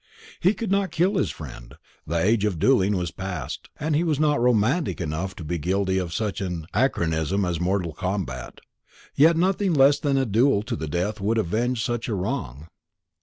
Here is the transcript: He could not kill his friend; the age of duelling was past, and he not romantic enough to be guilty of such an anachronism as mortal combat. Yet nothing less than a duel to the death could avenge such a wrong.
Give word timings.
He 0.39 0.55
could 0.55 0.71
not 0.71 0.89
kill 0.89 1.13
his 1.15 1.29
friend; 1.29 1.75
the 2.07 2.17
age 2.17 2.43
of 2.43 2.57
duelling 2.57 2.97
was 2.97 3.11
past, 3.11 3.69
and 3.79 3.95
he 3.95 4.01
not 4.01 4.41
romantic 4.41 4.99
enough 4.99 5.35
to 5.35 5.43
be 5.43 5.59
guilty 5.59 5.99
of 5.99 6.11
such 6.11 6.41
an 6.41 6.65
anachronism 6.73 7.45
as 7.45 7.59
mortal 7.59 7.93
combat. 7.93 8.61
Yet 9.13 9.37
nothing 9.37 9.75
less 9.75 9.99
than 9.99 10.17
a 10.17 10.25
duel 10.25 10.63
to 10.63 10.75
the 10.75 10.87
death 10.87 11.19
could 11.19 11.37
avenge 11.37 11.85
such 11.85 12.07
a 12.09 12.15
wrong. 12.15 12.65